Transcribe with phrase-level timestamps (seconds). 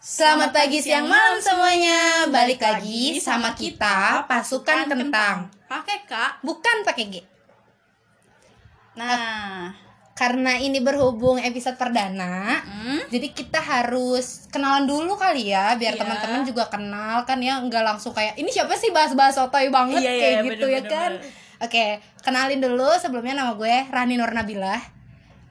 [0.00, 2.24] Selamat pagi, siang, malam semuanya.
[2.32, 5.52] Balik lagi sama kita Pasukan Kentang.
[5.68, 6.40] Pakai kak.
[6.40, 7.14] Bukan pakai G.
[8.96, 9.68] Nah,
[10.16, 13.08] Karena ini berhubung episode perdana, hmm?
[13.08, 16.00] jadi kita harus kenalan dulu kali ya, biar Iya.
[16.04, 20.12] teman-teman juga kenal kan ya, nggak langsung kayak ini siapa sih bahas-bahas sotoy banget Iya,
[20.12, 21.12] iya, kayak iya, gitu ya bener, kan.
[21.24, 21.64] bener.
[21.64, 21.86] Oke,
[22.20, 24.80] kenalin dulu sebelumnya nama gue Rani Nur Nabilah.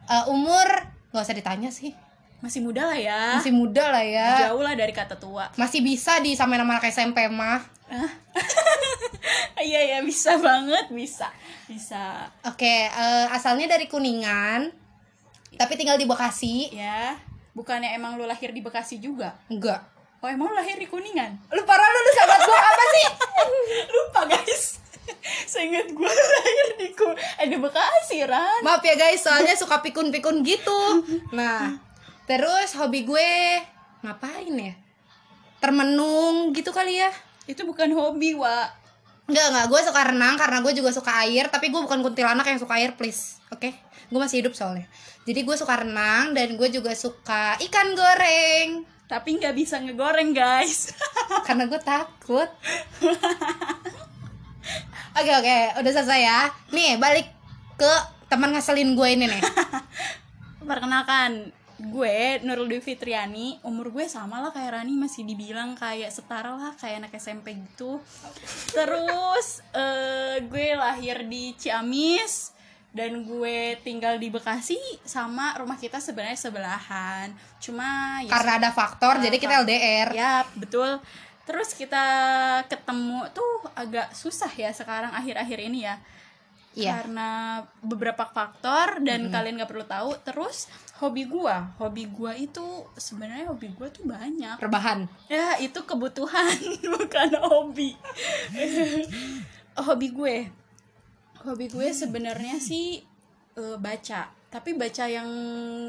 [0.05, 0.67] Eh, umur
[1.09, 1.97] nggak usah ditanya sih,
[2.39, 3.35] masih muda lah ya.
[3.35, 4.47] masih muda lah ya.
[4.47, 5.51] Jauh lah dari kata tua.
[5.59, 7.63] Masih bisa disamain nama anak SMP mah.
[9.59, 11.27] Iya ya bisa banget, bisa,
[11.67, 12.31] bisa.
[12.47, 14.71] Oke, eh, asalnya dari Kuningan,
[15.59, 16.71] tapi tinggal di Bekasi.
[16.71, 17.19] Ya,
[17.51, 19.35] bukannya emang lu lahir di Bekasi juga?
[19.51, 19.83] Enggak.
[20.23, 21.51] Oh emang lu lahir di Kuningan?
[21.51, 23.05] Lu parah lu, lu sahabat gua apa sih?
[23.95, 24.63] Lupa guys.
[25.51, 28.63] Seingat gue lahir di Ku, eh, di Bekasi Ran.
[28.63, 31.03] Maaf ya guys, soalnya suka pikun-pikun gitu.
[31.35, 31.75] Nah,
[32.29, 33.29] terus hobi gue
[34.05, 34.77] ngapain ya?
[35.57, 37.09] Termenung gitu kali ya?
[37.49, 38.69] Itu bukan hobi, Wak.
[39.25, 39.65] Enggak, enggak.
[39.73, 42.93] Gue suka renang karena gue juga suka air, tapi gue bukan kuntilanak yang suka air,
[42.93, 43.41] please.
[43.49, 43.73] Oke?
[44.13, 44.85] Gue masih hidup soalnya.
[45.25, 48.85] Jadi gue suka renang dan gue juga suka ikan goreng.
[49.09, 50.93] Tapi nggak bisa ngegoreng, guys.
[51.49, 52.49] karena gue takut
[55.17, 57.27] oke oke udah selesai ya nih balik
[57.73, 57.93] ke
[58.29, 59.41] teman ngeselin gue ini nih
[60.69, 61.49] Perkenalkan,
[61.79, 66.75] gue Nurul Dwi Fitriani, umur gue sama lah kayak Rani masih dibilang kayak setara lah
[66.75, 68.03] kayak anak SMP gitu.
[68.75, 72.51] Terus eh, gue lahir di Ciamis
[72.89, 74.77] dan gue tinggal di Bekasi
[75.07, 77.31] sama rumah kita sebenarnya sebelahan.
[77.63, 80.99] Cuma ya karena ada faktor jadi kita LDR Ya, betul.
[81.47, 82.05] Terus kita
[82.67, 85.95] ketemu tuh agak susah ya sekarang akhir-akhir ini ya.
[86.77, 87.01] Iya.
[87.01, 90.13] Karena beberapa faktor dan kalian gak perlu tahu.
[90.21, 90.69] Terus
[90.99, 94.59] hobi gua, hobi gua itu sebenarnya hobi gua tuh banyak.
[94.59, 96.55] rebahan Ya, itu kebutuhan
[96.99, 97.95] bukan hobi.
[99.79, 100.37] hobi gue.
[101.39, 102.99] Hobi gue sebenarnya sih
[103.55, 104.27] eh, baca.
[104.49, 105.29] Tapi baca yang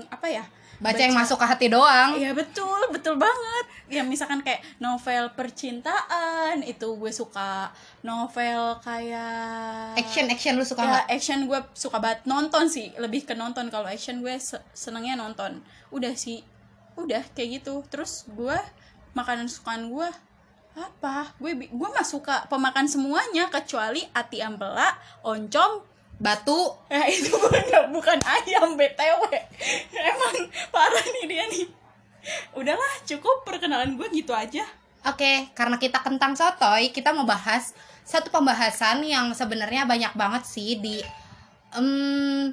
[0.07, 0.45] apa ya?
[0.81, 3.65] Baca, yang masuk ke hati doang Iya betul, betul banget.
[3.91, 7.69] Ya misalkan kayak novel percintaan itu gue suka,
[8.01, 13.35] novel kayak action action lu suka ya action gue suka banget nonton sih, lebih ke
[13.35, 15.61] nonton kalau action gue se- senengnya nonton.
[15.91, 16.41] Udah sih,
[16.97, 17.83] udah kayak gitu.
[17.91, 18.57] Terus gue
[19.13, 20.09] makanan sukaan gue
[20.79, 21.35] apa?
[21.43, 24.87] Gue gue mah suka pemakan semuanya kecuali ati ampela,
[25.27, 25.83] oncom,
[26.21, 29.23] batu Ya itu bukan bukan ayam BTW.
[29.97, 30.37] Emang
[30.69, 31.67] parah nih dia nih.
[32.53, 34.63] Udahlah, cukup perkenalan gue gitu aja.
[35.01, 37.73] oke karena kita kentang sotoy kita mau bahas
[38.05, 41.01] satu pembahasan yang sebenarnya banyak banget sih di
[41.73, 42.53] em,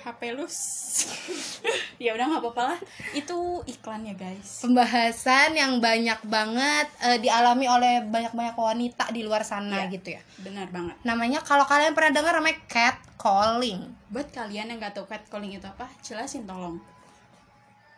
[0.00, 0.44] HP lu.
[2.02, 2.78] ya udah nggak apa-apa lah.
[3.12, 4.60] Itu iklannya, guys.
[4.60, 9.92] pembahasan yang banyak banget eh, dialami oleh banyak-banyak wanita di luar sana Iya.
[9.92, 10.96] gitu ya Benar banget.
[11.02, 15.64] namanya kalau kalian pernah dengar namanya cat calling Buat kalian yang nggak tahu catcalling itu
[15.64, 16.80] apa, jelasin tolong.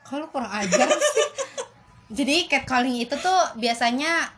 [0.03, 1.29] kalau kurang ajar sih
[2.19, 4.29] jadi cat calling itu tuh biasanya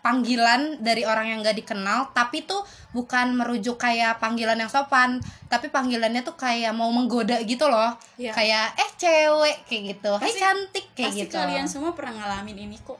[0.00, 5.68] panggilan dari orang yang gak dikenal tapi tuh bukan merujuk kayak panggilan yang sopan tapi
[5.68, 8.32] panggilannya tuh kayak mau menggoda gitu loh Iya.
[8.32, 12.64] kayak eh cewek kayak gitu hai Pasti- cantik kayak Pasti gitu kalian semua pernah ngalamin
[12.64, 12.96] ini kok.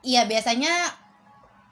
[0.00, 0.70] iya biasanya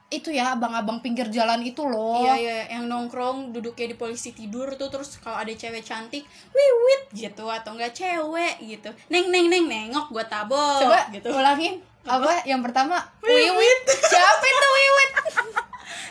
[0.09, 4.69] itu ya abang-abang pinggir jalan itu loh Iya, iya, yang nongkrong duduknya di polisi tidur
[4.75, 8.93] tuh terus kalau ada cewek cantik, wiwit gitu atau enggak cewek gitu.
[9.09, 11.32] Neng neng neng nengok gua tabok coba gitu.
[11.32, 13.53] ulangin apa yang pertama Wiwit.
[13.53, 15.11] wiwit siapa itu wiwit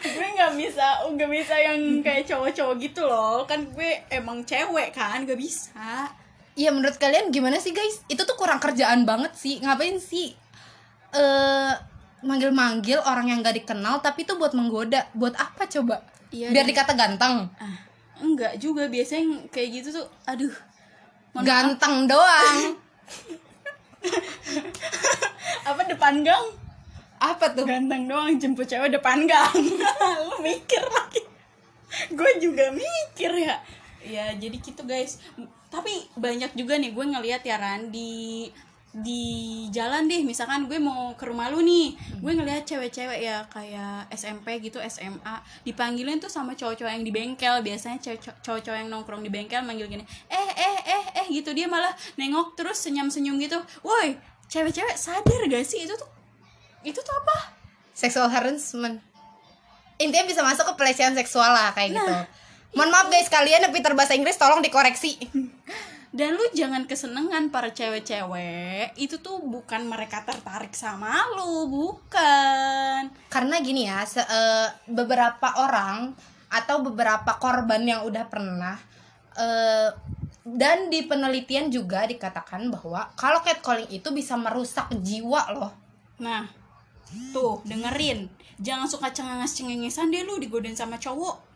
[0.01, 5.23] gue nggak bisa nggak bisa yang kayak cowok-cowok gitu loh kan gue emang cewek kan
[5.23, 6.09] gak bisa
[6.51, 8.03] Iya menurut kalian gimana sih guys?
[8.05, 9.63] Itu tuh kurang kerjaan banget sih.
[9.63, 10.35] Ngapain sih?
[11.09, 11.73] Eh
[12.21, 15.07] manggil-manggil orang yang gak dikenal tapi tuh buat menggoda.
[15.13, 16.03] Buat apa coba?
[16.27, 17.47] Iya, Biar dan- dikata ganteng.
[17.55, 17.77] ah
[18.19, 20.51] enggak juga biasanya kayak gitu tuh aduh.
[21.33, 22.75] Ganteng doang.
[25.69, 26.45] apa depan gang?
[27.21, 27.69] Apa tuh?
[27.69, 29.53] ganteng doang jemput cewek depan gang.
[30.29, 31.21] Lu mikir lagi.
[32.11, 33.61] Gue juga mikir ya.
[34.01, 35.21] Ya jadi gitu guys.
[35.69, 38.49] Tapi banyak juga nih gue ngeliat ya Ran di
[38.91, 44.11] di jalan deh misalkan gue mau ke rumah lu nih gue ngeliat cewek-cewek ya kayak
[44.11, 48.03] SMP gitu SMA dipanggilin tuh sama cowok-cowok yang di bengkel biasanya
[48.43, 52.59] cowok-cowok yang nongkrong di bengkel manggil gini eh eh eh eh gitu dia malah nengok
[52.59, 54.19] terus senyum-senyum gitu woi
[54.51, 56.11] cewek-cewek sadar gak sih itu tuh
[56.83, 57.61] itu tuh apa
[58.01, 58.97] Sexual harassment.
[60.01, 62.09] Intinya bisa masuk ke pelecehan seksual lah kayak gitu.
[62.09, 62.25] Nah,
[62.71, 65.19] Mohon maaf guys kalian yang pintar bahasa Inggris tolong dikoreksi.
[66.11, 73.07] dan lu jangan kesenangan para cewek-cewek itu tuh bukan mereka tertarik sama lu bukan.
[73.31, 76.11] Karena gini ya se- eh, beberapa orang
[76.51, 78.75] atau beberapa korban yang udah pernah
[79.39, 79.89] eh,
[80.43, 85.71] dan di penelitian juga dikatakan bahwa kalau catcalling itu bisa merusak jiwa loh.
[86.19, 86.43] Nah
[87.31, 88.27] tuh dengerin.
[88.59, 91.50] Jangan suka cengenges cengengesan deh lu digodain sama cowok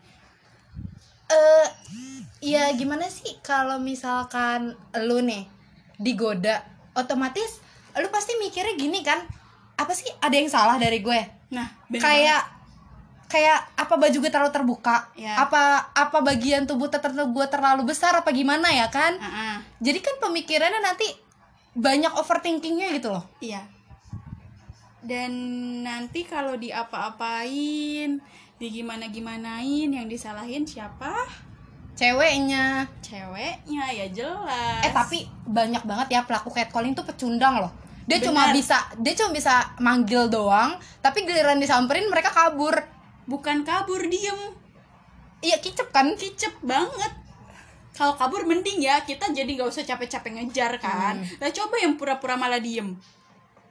[1.26, 1.66] eh
[2.40, 5.48] ya gimana sih kalau misalkan lu nih
[5.96, 6.62] digoda
[6.92, 7.58] otomatis
[7.96, 9.18] lu pasti mikirnya gini kan
[9.74, 11.20] apa sih ada yang salah dari gue
[11.50, 12.42] nah bener kayak
[13.26, 15.34] kayak apa baju gue terlalu terbuka Ya.
[15.42, 19.18] apa apa bagian tubuh tertentu gue terlalu besar apa gimana ya kan.
[19.18, 19.56] Ah, ah.
[19.82, 21.10] jadi kan pemikirannya nanti
[21.74, 23.66] banyak overthinkingnya gitu loh Iya.
[25.06, 25.32] Dan
[25.82, 28.18] nanti kalau diapa-apain,
[28.56, 31.12] di gimana-gimanain yang disalahin siapa?
[31.96, 34.84] ceweknya Ceweknya ya jelas.
[34.84, 37.72] eh tapi banyak banget ya pelaku catcalling tuh pecundang loh
[38.04, 38.54] dia cuma Benar.
[38.54, 42.76] bisa dia cuma bisa manggil doang tapi giliran disamperin mereka kabur
[43.26, 44.38] bukan kabur diem,
[45.42, 47.10] iya kicep kan kicep banget.
[47.90, 51.18] Kalau kabur mending ya kita jadi nggak usah capek-capek ngejar kan.
[51.18, 52.94] Nah coba yang pura-pura malah diem,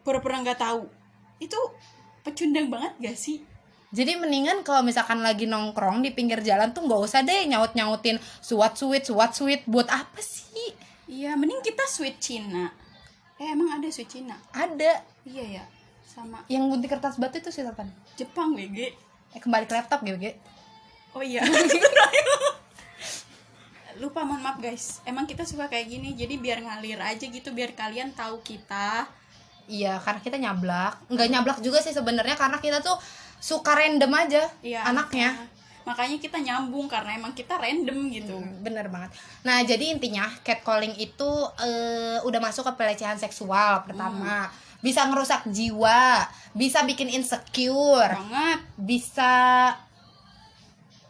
[0.04, 0.92] pura-pura nggak tahu,
[1.40, 1.56] itu
[2.26, 3.48] pecundang banget gak sih?
[3.92, 8.18] Jadi mendingan kalau misalkan lagi nongkrong di pinggir jalan tuh nggak usah deh nyaut nyautin
[8.40, 10.46] suat suit suat suit buat apa sih
[11.06, 12.74] Iya, mending kita sweet Cina.
[13.38, 14.34] Eh emang ada sweet Cina?
[14.50, 15.64] ada Iya ya,
[16.02, 17.86] sama yang gunting kertas batu itu sih apa
[18.18, 18.90] Jepang WG.
[19.36, 20.18] eh, kembali ke laptop gitu
[21.14, 21.46] Oh iya.
[24.02, 25.00] Lupa mohon maaf guys.
[25.08, 29.08] Emang kita suka kayak gini jadi biar ngalir aja gitu biar kalian tahu kita.
[29.72, 30.94] Iya, karena kita nyablak.
[31.08, 33.00] Nggak nyablak juga sih sebenarnya karena kita tuh
[33.38, 34.86] suka random aja Iya.
[34.86, 35.36] anaknya.
[35.86, 38.34] Makanya kita nyambung karena emang kita random gitu.
[38.36, 39.14] Hmm, Bener banget.
[39.42, 41.30] Nah, jadi intinya catcalling itu
[41.60, 44.50] eh, udah masuk ke pelecehan seksual pertama.
[44.82, 48.60] Bisa ngerusak jiwa, bisa bikin insecure, Banget.
[48.76, 49.34] bisa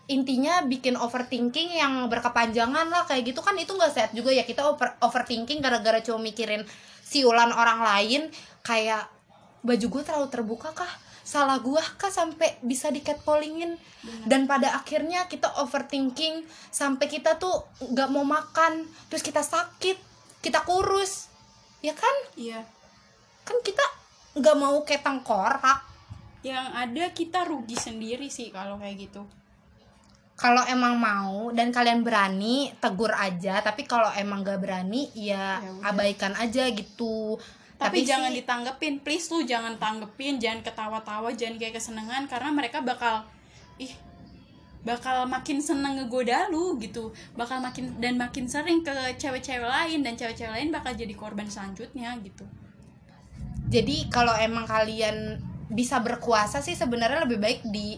[0.06, 4.62] intinya bikin overthinking yang berkepanjangan lah kayak gitu kan itu nggak sehat juga ya kita
[4.62, 6.62] over overthinking gara-gara cuma mikirin
[7.01, 8.30] siulan orang lain
[8.62, 9.10] kayak
[9.66, 10.92] baju gue terlalu terbuka kah
[11.25, 13.74] salah gua kah sampai bisa di catcallingin
[14.30, 19.98] dan pada akhirnya kita overthinking sampai kita tuh nggak mau makan terus kita sakit
[20.39, 21.33] kita kurus.
[21.81, 22.16] Ya kan?
[22.38, 22.62] Iya.
[23.42, 23.81] kan kita
[24.38, 25.81] nggak mau kayak tengkorak
[26.42, 29.25] Yang ada kita rugi sendiri sih kalau kayak gitu.
[30.36, 33.62] kalau emang mau dan kalian berani tegur aja.
[33.66, 35.89] Tapi kalau emang gak berani ya, Ya udah.
[35.95, 37.39] abaikan aja gitu
[37.75, 42.80] Tapi, jangan sih- ditanggepin, please lu jangan tanggepin, jangan ketawa-tawa, jangan kayak kesenangan karena mereka
[42.80, 43.27] bakal
[43.75, 43.92] ih
[44.86, 47.12] bakal makin seneng ngegoda lu gitu.
[47.36, 52.16] Bakal makin dan makin sering ke cewek-cewek lain dan cewek-cewek lain bakal jadi korban selanjutnya
[52.22, 52.45] gitu.
[53.66, 55.42] Jadi kalau emang kalian
[55.74, 57.98] bisa berkuasa sih sebenarnya lebih baik di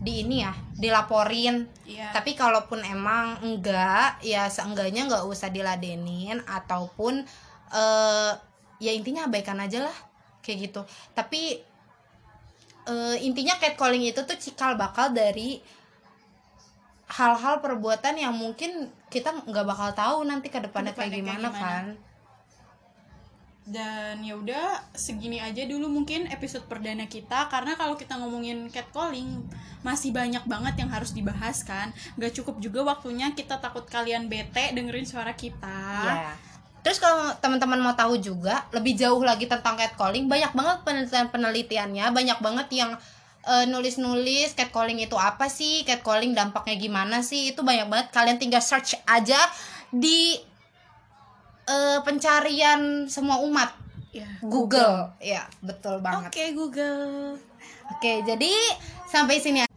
[0.00, 1.68] di ini ya dilaporin.
[1.84, 2.16] Iya.
[2.16, 7.20] Tapi kalaupun emang enggak ya seenggaknya nggak usah diladenin ataupun
[7.68, 8.32] eh
[8.78, 9.96] ya intinya abaikan aja lah
[10.42, 10.80] kayak gitu
[11.12, 11.60] tapi
[12.86, 15.60] eh, intinya catcalling itu tuh cikal bakal dari
[17.08, 21.56] hal-hal perbuatan yang mungkin kita nggak bakal tahu nanti ke depannya kayak gimana, gimana.
[21.56, 21.84] kan
[23.68, 29.44] dan ya udah segini aja dulu mungkin episode perdana kita karena kalau kita ngomongin catcalling
[29.84, 34.72] masih banyak banget yang harus dibahas kan nggak cukup juga waktunya kita takut kalian bete
[34.72, 35.76] dengerin suara kita
[36.08, 36.32] Ya.
[36.88, 42.40] Terus kalau teman-teman mau tahu juga lebih jauh lagi tentang catcalling, banyak banget penelitian-penelitiannya, banyak
[42.40, 42.96] banget yang
[43.44, 48.08] eh, nulis-nulis catcalling itu apa sih, catcalling dampaknya gimana sih, itu banyak banget.
[48.08, 49.36] Kalian tinggal search aja
[49.92, 50.40] di
[51.68, 53.68] eh, pencarian semua umat
[54.08, 55.12] Ya, Google.
[55.20, 56.32] Ya, betul oke banget.
[56.56, 57.36] Google
[57.92, 58.48] Oke, jadi
[59.04, 59.68] sampai sini.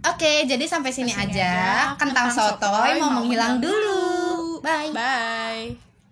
[0.00, 1.52] Oke, jadi sampai sini, Sampai sini aja.
[1.52, 2.00] aja.
[2.00, 4.00] Kentang, Kentang sotoy sotoy mau menghilang menghilang dulu.
[4.64, 4.96] Bye.
[4.96, 5.89] bye